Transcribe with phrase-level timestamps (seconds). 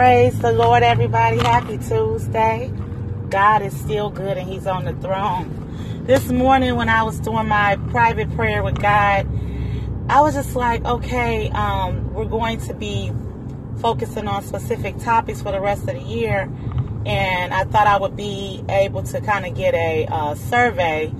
[0.00, 1.36] Praise the Lord, everybody.
[1.36, 2.72] Happy Tuesday.
[3.28, 6.06] God is still good and He's on the throne.
[6.06, 9.28] This morning, when I was doing my private prayer with God,
[10.08, 13.12] I was just like, okay, um, we're going to be
[13.82, 16.50] focusing on specific topics for the rest of the year.
[17.04, 21.12] And I thought I would be able to kind of get a uh, survey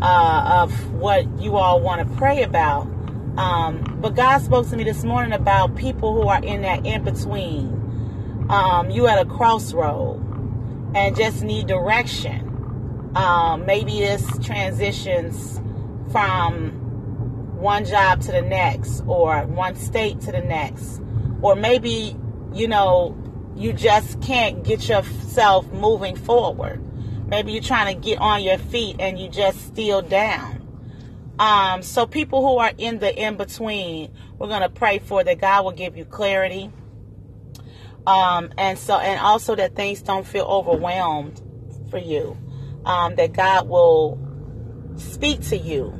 [0.00, 2.82] uh, of what you all want to pray about.
[3.36, 7.02] Um, but God spoke to me this morning about people who are in that in
[7.02, 7.79] between.
[8.50, 10.18] Um, you at a crossroad
[10.94, 13.12] and just need direction.
[13.14, 15.60] Um, maybe this transitions
[16.10, 16.72] from
[17.56, 21.00] one job to the next, or one state to the next,
[21.42, 22.16] or maybe
[22.52, 23.16] you know
[23.56, 26.82] you just can't get yourself moving forward.
[27.28, 30.56] Maybe you're trying to get on your feet and you just still down.
[31.38, 35.40] Um, so people who are in the in between, we're going to pray for that
[35.40, 36.70] God will give you clarity.
[38.06, 41.40] Um, and so, and also that things don't feel overwhelmed
[41.90, 42.36] for you.
[42.84, 44.18] Um, that God will
[44.96, 45.92] speak to you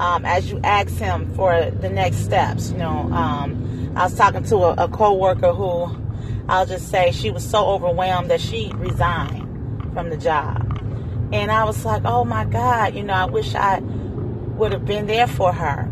[0.00, 2.70] um, as you ask Him for the next steps.
[2.70, 6.04] You know, um, I was talking to a, a co-worker who
[6.48, 10.60] I'll just say she was so overwhelmed that she resigned from the job.
[11.32, 15.06] And I was like, oh my God, you know, I wish I would have been
[15.06, 15.90] there for her.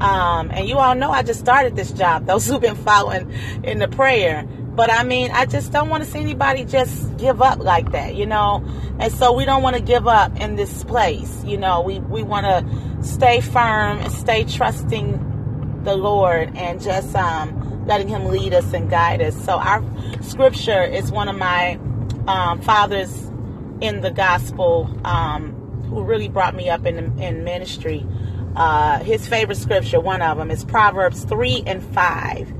[0.00, 3.32] Um, and you all know I just started this job, those who've been following
[3.64, 4.46] in the prayer.
[4.78, 8.14] But I mean, I just don't want to see anybody just give up like that,
[8.14, 8.64] you know?
[9.00, 11.80] And so we don't want to give up in this place, you know?
[11.80, 18.06] We, we want to stay firm and stay trusting the Lord and just um, letting
[18.06, 19.34] Him lead us and guide us.
[19.44, 19.82] So our
[20.22, 21.74] scripture is one of my
[22.28, 23.12] um, fathers
[23.80, 24.88] in the gospel.
[25.04, 25.56] Um,
[25.88, 28.06] who really brought me up in in ministry.
[28.54, 32.52] Uh, his favorite scripture, one of them, is Proverbs three and five,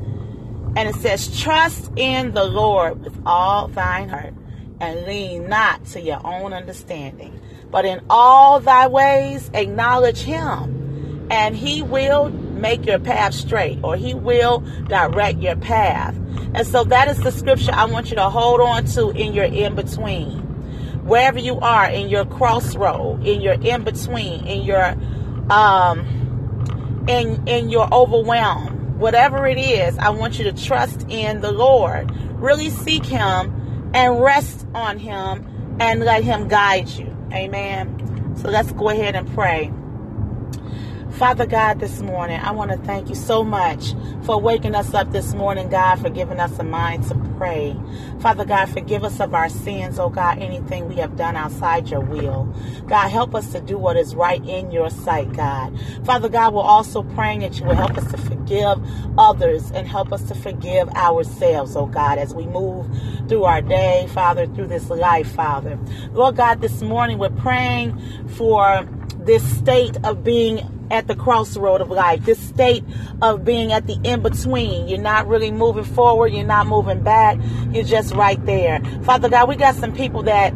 [0.77, 4.35] and it says, "Trust in the Lord with all thine heart,
[4.81, 11.57] and lean not to your own understanding, but in all thy ways acknowledge Him, and
[11.57, 14.59] He will." make your path straight or he will
[14.89, 16.15] direct your path.
[16.55, 19.45] And so that is the scripture I want you to hold on to in your
[19.45, 20.41] in between
[21.05, 24.95] wherever you are in your crossroad, in your in between, in your
[25.51, 31.53] um in in your overwhelm, whatever it is, I want you to trust in the
[31.53, 32.10] Lord.
[32.41, 37.16] Really seek him and rest on him and let him guide you.
[37.32, 38.34] Amen.
[38.36, 39.72] So let's go ahead and pray.
[41.19, 43.93] Father God, this morning, I want to thank you so much
[44.23, 47.77] for waking us up this morning, God, for giving us a mind to pray.
[48.21, 52.03] Father God, forgive us of our sins, oh God, anything we have done outside your
[52.03, 52.45] will.
[52.87, 55.77] God, help us to do what is right in your sight, God.
[56.05, 58.78] Father God, we're also praying that you will help us to forgive
[59.19, 62.87] others and help us to forgive ourselves, oh God, as we move
[63.28, 65.81] through our day, Father, through this life, Father.
[66.12, 67.99] Lord God, this morning we're praying
[68.37, 72.84] for this state of being at the crossroad of life, this state
[73.22, 74.88] of being at the in between.
[74.88, 77.38] You're not really moving forward, you're not moving back,
[77.72, 78.81] you're just right there.
[79.03, 80.54] Father God, we got some people that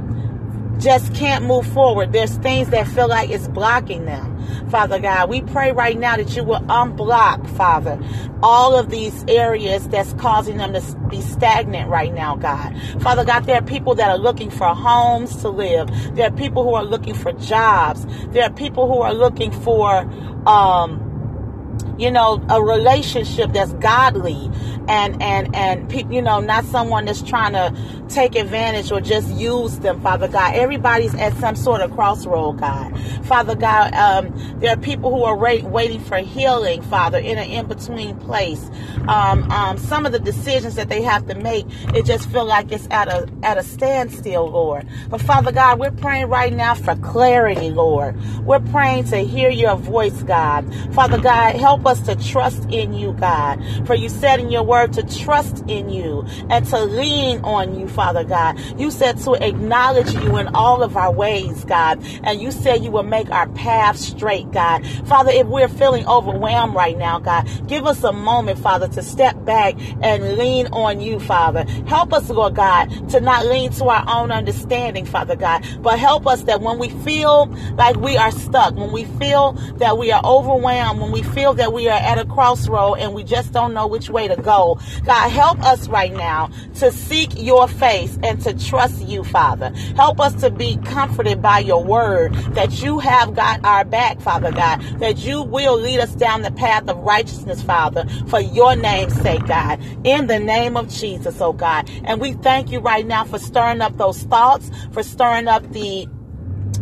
[0.78, 2.12] just can't move forward.
[2.12, 4.31] There's things that feel like it's blocking them.
[4.71, 7.99] Father God, we pray right now that you will unblock, Father,
[8.43, 10.81] all of these areas that's causing them to
[11.11, 12.75] be stagnant right now, God.
[13.01, 15.91] Father God, there are people that are looking for homes to live.
[16.17, 18.06] There are people who are looking for jobs.
[18.28, 20.01] There are people who are looking for,
[20.47, 24.50] um, you know, a relationship that's godly
[24.88, 27.75] and and and you know, not someone that's trying to
[28.08, 30.54] take advantage or just use them, Father God.
[30.54, 32.92] Everybody's at some sort of crossroad, God.
[33.25, 37.48] Father God, um, there are people who are wait, waiting for healing, Father, in an
[37.48, 38.70] in-between place.
[39.09, 42.70] Um, um, some of the decisions that they have to make, it just feel like
[42.72, 44.86] it's at a at a standstill, Lord.
[45.09, 48.20] But Father God, we're praying right now for clarity, Lord.
[48.44, 50.66] We're praying to hear your voice, God.
[50.94, 53.62] Father God, help us to trust in you, God.
[53.87, 57.89] For you said in your word to trust in you and to lean on you,
[57.89, 58.59] Father God.
[58.78, 62.03] You said to acknowledge you in all of our ways, God.
[62.22, 64.86] And you said you will make our path straight, God.
[65.07, 69.45] Father, if we're feeling overwhelmed right now, God, give us a moment, Father, to step
[69.45, 71.65] back and lean on you, Father.
[71.86, 76.27] Help us, Lord God, to not lean to our own understanding, Father God, but help
[76.27, 77.47] us that when we feel
[77.77, 81.72] like we are stuck, when we feel that we are overwhelmed, when we feel that
[81.72, 84.78] we are at a crossroad and we just don't know which way to go.
[85.04, 89.71] God, help us right now to seek your face and to trust you, Father.
[89.97, 94.53] Help us to be comforted by your word that you have got our back, Father
[94.53, 99.15] God, that you will lead us down the path of righteousness, Father, for your name's
[99.21, 99.80] sake, God.
[100.04, 101.89] In the name of Jesus, oh God.
[102.04, 106.07] And we thank you right now for stirring up those thoughts, for stirring up the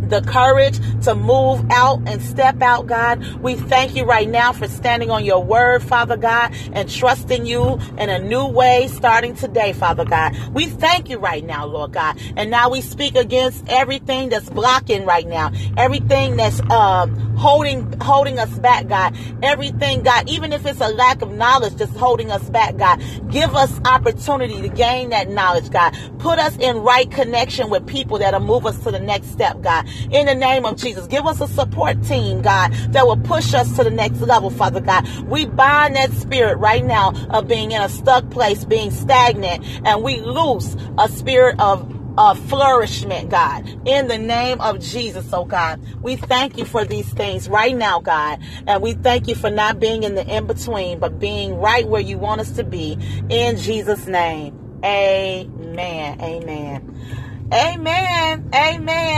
[0.09, 3.25] the courage to move out and step out, God.
[3.41, 7.79] We thank you right now for standing on your word, Father God, and trusting you
[7.99, 10.37] in a new way starting today, Father God.
[10.53, 12.19] We thank you right now, Lord God.
[12.37, 18.39] And now we speak against everything that's blocking right now, everything that's um, holding holding
[18.39, 19.17] us back, God.
[19.43, 23.03] Everything, God, even if it's a lack of knowledge that's holding us back, God.
[23.31, 25.97] Give us opportunity to gain that knowledge, God.
[26.19, 29.87] Put us in right connection with people that'll move us to the next step, God
[30.11, 31.07] in the name of Jesus.
[31.07, 34.81] Give us a support team, God, that will push us to the next level, Father
[34.81, 35.09] God.
[35.27, 40.03] We bind that spirit right now of being in a stuck place, being stagnant, and
[40.03, 45.81] we loose a spirit of uh, flourishment, God, in the name of Jesus, oh God.
[46.03, 48.41] We thank you for these things right now, God.
[48.67, 52.01] And we thank you for not being in the in between, but being right where
[52.01, 52.99] you want us to be.
[53.29, 54.59] In Jesus' name.
[54.85, 56.21] Amen.
[56.21, 57.49] Amen.
[57.53, 58.51] Amen.
[58.55, 59.10] Amen.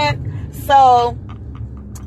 [0.66, 1.18] So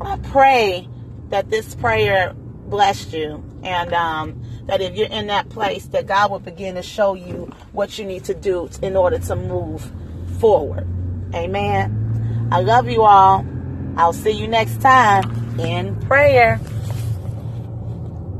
[0.00, 0.88] I pray
[1.28, 6.30] that this prayer blessed you and um, that if you're in that place that God
[6.30, 9.90] will begin to show you what you need to do in order to move
[10.40, 10.86] forward.
[11.34, 12.48] Amen.
[12.50, 13.44] I love you all.
[13.96, 16.60] I'll see you next time in prayer.